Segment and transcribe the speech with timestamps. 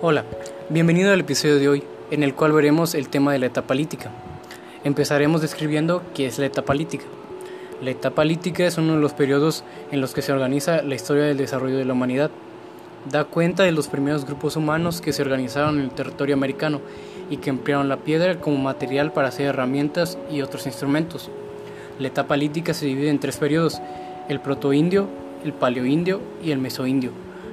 [0.00, 0.24] Hola,
[0.68, 1.82] bienvenido al episodio de hoy,
[2.12, 4.12] en el cual veremos el tema de la etapa lítica.
[4.84, 7.04] Empezaremos describiendo qué es la etapa lítica.
[7.82, 11.24] La etapa lítica es uno de los periodos en los que se organiza la historia
[11.24, 12.30] del desarrollo de la humanidad.
[13.10, 16.80] Da cuenta de los primeros grupos humanos que se organizaron en el territorio americano
[17.28, 21.28] y que emplearon la piedra como material para hacer herramientas y otros instrumentos.
[21.98, 23.82] La etapa lítica se divide en tres periodos,
[24.28, 25.08] el protoindio,
[25.44, 27.10] el paleoindio y el mesoindio,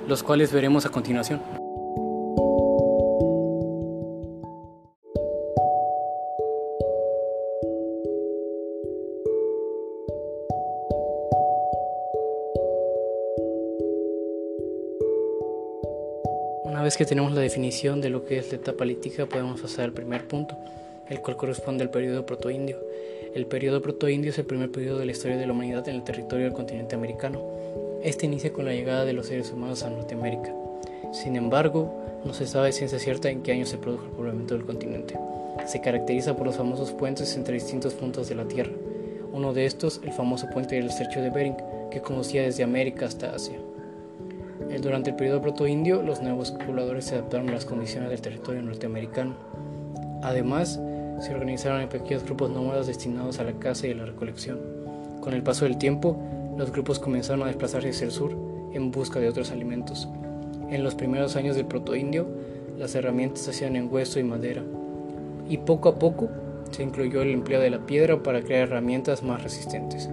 [0.07, 1.64] los cuales veremos a continuación.
[16.65, 19.85] Una vez que tenemos la definición de lo que es la etapa lítica, podemos pasar
[19.85, 20.57] al primer punto,
[21.07, 22.79] el cual corresponde al periodo protoindio.
[23.35, 26.03] El periodo protoindio es el primer periodo de la historia de la humanidad en el
[26.03, 27.39] territorio del continente americano.
[28.01, 30.55] Este inicia con la llegada de los seres humanos a Norteamérica.
[31.13, 34.65] Sin embargo, no se sabe ciencia cierta en qué año se produjo el poblamiento del
[34.65, 35.19] continente.
[35.67, 38.73] Se caracteriza por los famosos puentes entre distintos puntos de la Tierra.
[39.31, 41.57] Uno de estos, el famoso puente del estrecho de Bering,
[41.91, 43.59] que conducía desde América hasta Asia.
[44.69, 48.61] Eh, durante el periodo protoindio, los nuevos pobladores se adaptaron a las condiciones del territorio
[48.61, 49.35] norteamericano.
[50.23, 50.79] Además,
[51.21, 54.59] se organizaron en pequeños grupos nómadas destinados a la caza y a la recolección.
[55.21, 56.17] Con el paso del tiempo,
[56.57, 58.31] los grupos comenzaron a desplazarse hacia el sur
[58.73, 60.09] en busca de otros alimentos.
[60.69, 62.27] En los primeros años del protoindio,
[62.77, 64.63] las herramientas se hacían en hueso y madera,
[65.47, 66.29] y poco a poco
[66.71, 70.09] se incluyó el empleo de la piedra para crear herramientas más resistentes.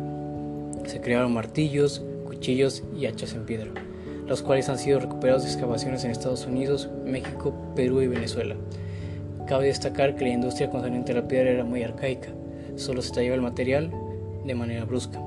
[0.85, 3.73] Se crearon martillos, cuchillos y hachas en piedra
[4.33, 8.57] los cuales han sido recuperados de excavaciones en Estados Unidos, México, Perú y Venezuela.
[9.47, 12.31] Cabe destacar que la industria concerniente a la piedra era muy arcaica,
[12.77, 13.93] solo se tallaba el material
[14.47, 15.21] de manera brusca.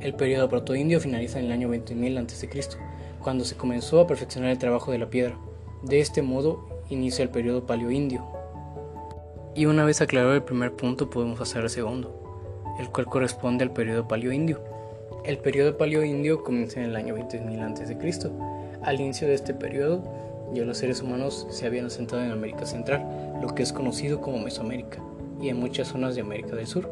[0.00, 2.48] El periodo protoindio finaliza en el año 20.000 a.C.,
[3.22, 5.38] cuando se comenzó a perfeccionar el trabajo de la piedra.
[5.84, 8.26] De este modo inicia el periodo paleoindio.
[9.54, 13.72] Y una vez aclarado el primer punto podemos pasar al segundo, el cual corresponde al
[13.72, 14.75] periodo paleoindio.
[15.24, 18.30] El periodo paleoindio comienza en el año 20.000 a.C.
[18.82, 20.02] Al inicio de este periodo,
[20.54, 23.04] ya los seres humanos se habían asentado en América Central,
[23.40, 25.02] lo que es conocido como Mesoamérica,
[25.40, 26.88] y en muchas zonas de América del Sur.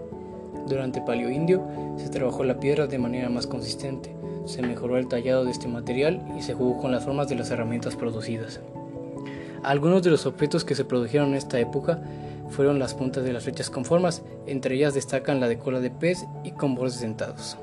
[0.66, 1.62] Durante el paleoindio
[1.96, 4.14] se trabajó la piedra de manera más consistente,
[4.46, 7.50] se mejoró el tallado de este material y se jugó con las formas de las
[7.50, 8.60] herramientas producidas.
[9.62, 12.02] Algunos de los objetos que se produjeron en esta época
[12.50, 15.90] fueron las puntas de las flechas con formas, entre ellas destacan la de cola de
[15.90, 17.56] pez y con bordes dentados.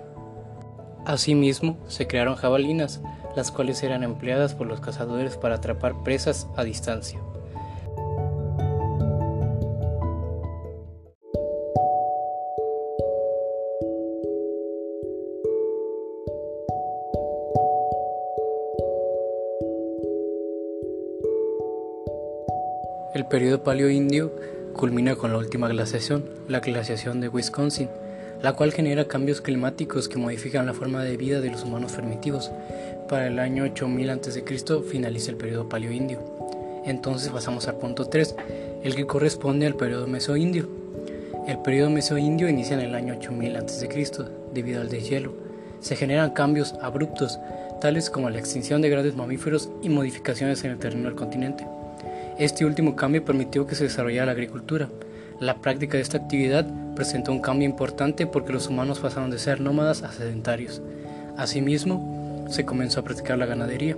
[1.05, 3.01] Asimismo, se crearon jabalinas,
[3.35, 7.19] las cuales eran empleadas por los cazadores para atrapar presas a distancia.
[23.13, 24.31] El periodo paleoindio
[24.73, 27.89] culmina con la última glaciación, la glaciación de Wisconsin,
[28.41, 32.51] la cual genera cambios climáticos que modifican la forma de vida de los humanos primitivos.
[33.07, 34.43] Para el año 8000 a.C.
[34.89, 36.19] finaliza el periodo paleoindio.
[36.85, 38.35] Entonces pasamos al punto 3,
[38.83, 40.67] el que corresponde al periodo mesoindio.
[41.47, 43.89] El periodo mesoindio inicia en el año 8000 a.C.
[44.53, 45.33] debido al deshielo.
[45.79, 47.39] Se generan cambios abruptos,
[47.79, 51.65] tales como la extinción de grandes mamíferos y modificaciones en el terreno del continente.
[52.37, 54.89] Este último cambio permitió que se desarrollara la agricultura.
[55.41, 59.59] La práctica de esta actividad presentó un cambio importante porque los humanos pasaron de ser
[59.59, 60.83] nómadas a sedentarios.
[61.35, 63.97] Asimismo, se comenzó a practicar la ganadería.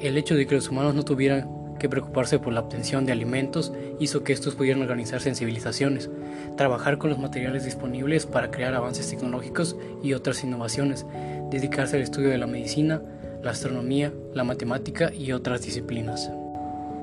[0.00, 3.72] El hecho de que los humanos no tuvieran que preocuparse por la obtención de alimentos
[3.98, 6.08] hizo que estos pudieran organizarse en civilizaciones,
[6.56, 11.04] trabajar con los materiales disponibles para crear avances tecnológicos y otras innovaciones,
[11.50, 13.02] dedicarse al estudio de la medicina,
[13.42, 16.30] la astronomía, la matemática y otras disciplinas.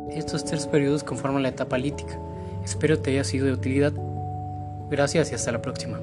[0.09, 2.17] Estos tres periodos conforman la etapa lítica.
[2.67, 3.93] Espero te haya sido de utilidad.
[4.89, 6.01] Gracias y hasta la próxima.